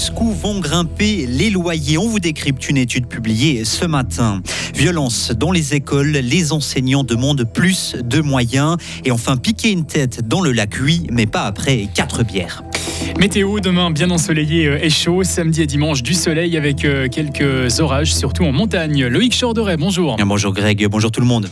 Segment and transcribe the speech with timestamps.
[0.00, 4.40] Jusqu'où vont grimper les loyers On vous décrypte une étude publiée ce matin.
[4.74, 8.78] Violence dans les écoles, les enseignants demandent plus de moyens.
[9.04, 12.64] Et enfin, piquer une tête dans le lac, oui, mais pas après quatre bières.
[13.18, 15.22] Météo, demain bien ensoleillé euh, et chaud.
[15.22, 19.04] Samedi et dimanche, du soleil avec euh, quelques orages, surtout en montagne.
[19.04, 20.16] Loïc Chorderet, bonjour.
[20.24, 21.46] Bonjour Greg, bonjour tout le monde.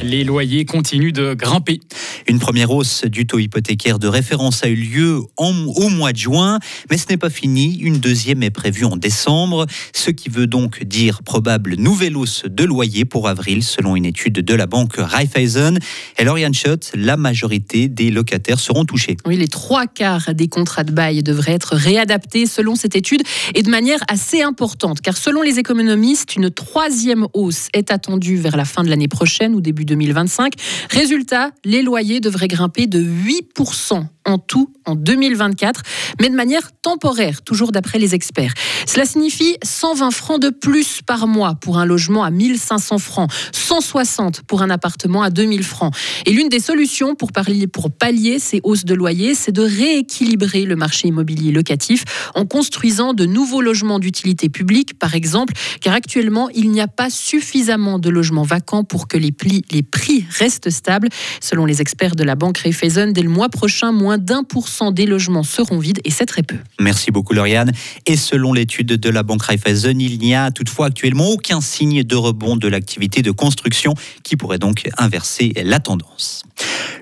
[0.00, 1.80] Les loyers continuent de grimper.
[2.28, 6.58] Une première hausse du taux hypothécaire de référence a eu lieu au mois de juin,
[6.90, 7.78] mais ce n'est pas fini.
[7.78, 12.64] Une deuxième est prévue en décembre, ce qui veut donc dire probable nouvelle hausse de
[12.64, 15.78] loyer pour avril, selon une étude de la banque Raiffeisen.
[16.18, 19.16] Et Lauriane Schott, la majorité des locataires seront touchés.
[19.24, 23.22] Oui, les trois quarts des contrats de bail devraient être réadaptés selon cette étude
[23.54, 28.56] et de manière assez importante, car selon les économistes, une troisième hausse est attendue vers
[28.56, 30.54] la fin de l'année prochaine ou début 2025.
[30.90, 35.82] Résultat, les loyers devrait grimper de 8% en tout en 2024,
[36.20, 38.52] mais de manière temporaire, toujours d'après les experts.
[38.86, 44.42] Cela signifie 120 francs de plus par mois pour un logement à 1500 francs, 160
[44.42, 45.94] pour un appartement à 2000 francs.
[46.24, 51.08] Et l'une des solutions pour, pallier ces hausses de loyer, c'est de rééquilibrer le marché
[51.08, 52.04] immobilier locatif
[52.34, 57.10] en construisant de nouveaux logements d'utilité publique, par exemple, car actuellement, il n'y a pas
[57.10, 61.08] suffisamment de logements vacants pour que les, prix restent stables.
[61.40, 65.06] Selon les experts de la banque Raiffeisen, dès le mois prochain, d'un pour cent des
[65.06, 66.56] logements seront vides et c'est très peu.
[66.80, 67.72] Merci beaucoup Lauriane.
[68.06, 72.16] Et selon l'étude de la banque Raiffeisen, il n'y a toutefois actuellement aucun signe de
[72.16, 76.42] rebond de l'activité de construction qui pourrait donc inverser la tendance.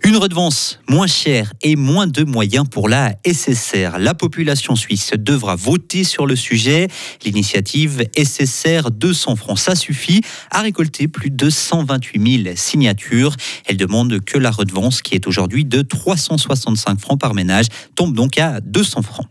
[0.05, 3.99] Une redevance moins chère et moins de moyens pour la SSR.
[3.99, 6.89] La population suisse devra voter sur le sujet.
[7.25, 10.21] L'initiative SSR 200 francs, ça suffit
[10.51, 13.35] à récolter plus de 128 000 signatures.
[13.67, 18.39] Elle demande que la redevance, qui est aujourd'hui de 365 francs par ménage, tombe donc
[18.39, 19.27] à 200 francs.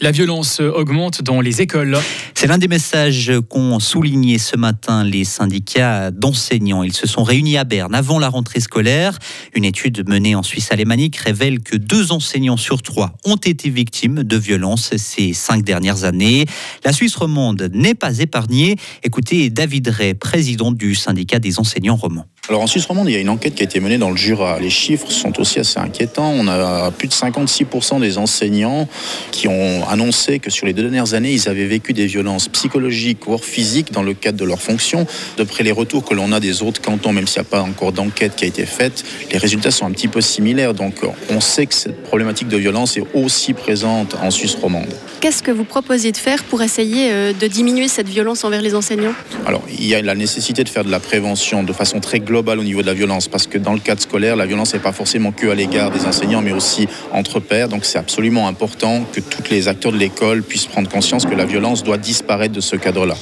[0.00, 1.98] La violence augmente dans les écoles.
[2.42, 6.82] C'est l'un des messages qu'ont souligné ce matin les syndicats d'enseignants.
[6.82, 9.16] Ils se sont réunis à Berne avant la rentrée scolaire.
[9.54, 14.24] Une étude menée en Suisse alémanique révèle que deux enseignants sur trois ont été victimes
[14.24, 16.46] de violences ces cinq dernières années.
[16.84, 18.74] La Suisse romande n'est pas épargnée.
[19.04, 22.26] Écoutez David Ray, président du syndicat des enseignants romans.
[22.48, 24.16] Alors en Suisse romande, il y a une enquête qui a été menée dans le
[24.16, 24.58] Jura.
[24.58, 26.32] Les chiffres sont aussi assez inquiétants.
[26.36, 28.88] On a plus de 56% des enseignants
[29.30, 33.26] qui ont annoncé que sur les deux dernières années, ils avaient vécu des violences psychologiques
[33.26, 35.06] ou physiques dans le cadre de leur fonction.
[35.36, 37.92] D'après les retours que l'on a des autres cantons, même s'il n'y a pas encore
[37.92, 40.74] d'enquête qui a été faite, les résultats sont un petit peu similaires.
[40.74, 40.94] Donc
[41.30, 44.92] on sait que cette problématique de violence est aussi présente en Suisse romande.
[45.22, 48.74] Qu'est-ce que vous proposez de faire pour essayer euh, de diminuer cette violence envers les
[48.74, 49.14] enseignants?
[49.46, 52.32] Alors il y a la nécessité de faire de la prévention de façon très globale
[52.32, 54.80] global au niveau de la violence, parce que dans le cadre scolaire, la violence n'est
[54.80, 57.68] pas forcément que à l'égard des enseignants, mais aussi entre pairs.
[57.68, 61.44] Donc c'est absolument important que tous les acteurs de l'école puissent prendre conscience que la
[61.44, 63.14] violence doit disparaître de ce cadre-là.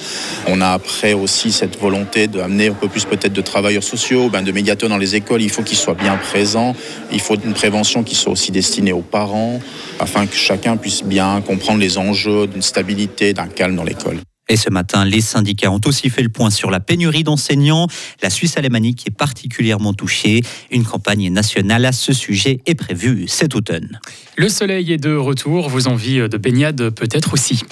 [0.47, 4.41] On a après aussi cette volonté d'amener un peu plus peut-être de travailleurs sociaux, ben
[4.41, 5.43] de médiateurs dans les écoles.
[5.43, 6.75] Il faut qu'ils soient bien présents.
[7.13, 9.61] Il faut une prévention qui soit aussi destinée aux parents,
[9.99, 14.19] afin que chacun puisse bien comprendre les enjeux d'une stabilité, d'un calme dans l'école.
[14.51, 17.87] Et ce matin, les syndicats ont aussi fait le point sur la pénurie d'enseignants.
[18.21, 20.43] La Suisse alémanique est particulièrement touchée.
[20.73, 24.01] Une campagne nationale à ce sujet est prévue cet automne.
[24.37, 27.63] Le soleil est de retour, vos envies de baignade peut-être aussi.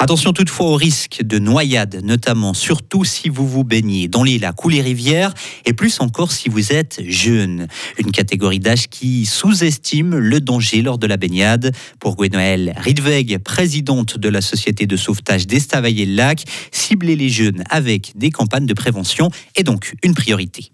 [0.00, 4.64] Attention toutefois au risque de noyade, notamment surtout si vous vous baignez dans les lacs
[4.64, 7.66] ou les rivières, et plus encore si vous êtes jeune.
[7.98, 11.74] Une catégorie d'âge qui sous-estime le danger lors de la baignade.
[11.98, 18.30] Pour Gwenaëlle Ridweg, présidente de la société de sauvetage d'Estavayer-le-Lac, cibler les jeunes avec des
[18.30, 20.70] campagnes de prévention est donc une priorité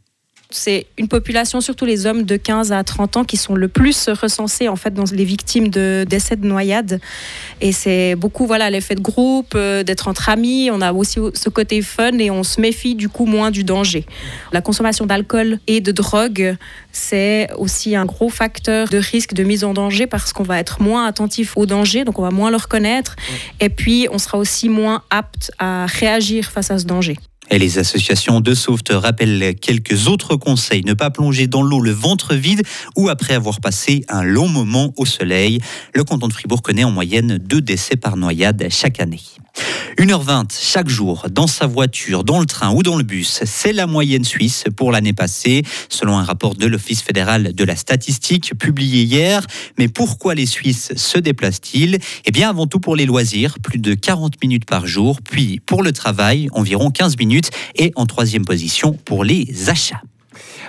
[0.54, 4.08] c'est une population, surtout les hommes de 15 à 30 ans, qui sont le plus
[4.08, 7.00] recensés en fait dans les victimes de décès de noyade.
[7.60, 10.70] Et c'est beaucoup voilà l'effet de groupe, euh, d'être entre amis.
[10.72, 14.06] On a aussi ce côté fun et on se méfie du coup moins du danger.
[14.52, 16.56] La consommation d'alcool et de drogue,
[16.92, 20.80] c'est aussi un gros facteur de risque de mise en danger parce qu'on va être
[20.80, 23.16] moins attentif au danger, donc on va moins le reconnaître.
[23.60, 27.16] Et puis on sera aussi moins apte à réagir face à ce danger.
[27.50, 30.82] Et les associations de sauveteurs rappellent quelques autres conseils.
[30.84, 32.62] Ne pas plonger dans l'eau le ventre vide
[32.96, 35.60] ou après avoir passé un long moment au soleil.
[35.94, 39.20] Le canton de Fribourg connaît en moyenne deux décès par noyade chaque année.
[39.98, 43.40] 1h20 chaque jour dans sa voiture, dans le train ou dans le bus.
[43.44, 47.76] C'est la moyenne suisse pour l'année passée, selon un rapport de l'Office fédéral de la
[47.76, 49.46] statistique publié hier.
[49.78, 51.98] Mais pourquoi les Suisses se déplacent-ils?
[52.24, 55.20] Eh bien, avant tout pour les loisirs, plus de 40 minutes par jour.
[55.22, 57.50] Puis pour le travail, environ 15 minutes.
[57.76, 60.02] Et en troisième position pour les achats.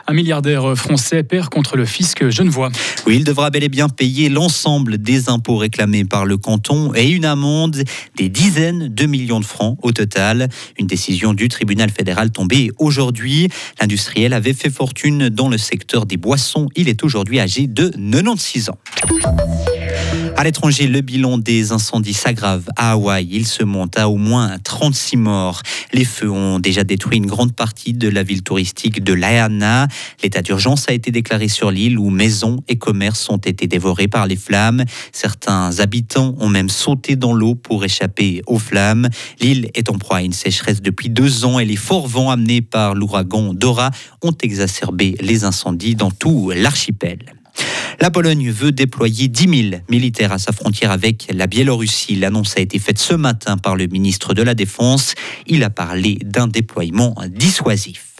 [0.08, 2.70] Un milliardaire français perd contre le fisc genevois.
[3.08, 7.10] Oui, il devra bel et bien payer l'ensemble des impôts réclamés par le canton et
[7.10, 7.84] une amende
[8.16, 10.50] des dizaines de millions de francs au total.
[10.78, 13.50] Une décision du tribunal fédéral tombée aujourd'hui.
[13.82, 16.68] L'industriel avait fait fortune dans le secteur des boissons.
[16.76, 18.78] Il est aujourd'hui âgé de 96 ans.
[20.38, 23.26] À l'étranger, le bilan des incendies s'aggrave à Hawaï.
[23.32, 25.62] Il se monte à au moins 36 morts.
[25.94, 29.88] Les feux ont déjà détruit une grande partie de la ville touristique de Lahaina.
[30.22, 34.28] L'état d'urgence a été déclaré sur l'île où maisons et commerces ont été dévorés par
[34.28, 34.84] les flammes.
[35.14, 39.08] Certains habitants ont même sauté dans l'eau pour échapper aux flammes.
[39.40, 42.62] L'île est en proie à une sécheresse depuis deux ans et les forts vents amenés
[42.62, 43.90] par l'ouragan Dora
[44.22, 47.20] ont exacerbé les incendies dans tout l'archipel.
[48.00, 52.16] La Pologne veut déployer 10 000 militaires à sa frontière avec la Biélorussie.
[52.16, 55.16] L'annonce a été faite ce matin par le ministre de la Défense.
[55.48, 58.16] Il a parlé d'un déploiement dissuasif.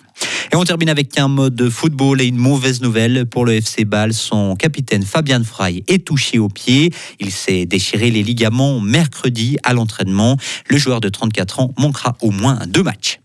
[0.52, 4.14] Et on termine avec un mode football et une mauvaise nouvelle pour le FC Bâle.
[4.14, 6.94] Son capitaine Fabian Frey est touché au pied.
[7.20, 10.38] Il s'est déchiré les ligaments mercredi à l'entraînement.
[10.70, 13.20] Le joueur de 34 ans manquera au moins deux matchs.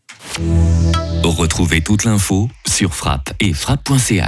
[1.23, 4.27] Retrouvez toute l'info sur frappe et frappe.ch.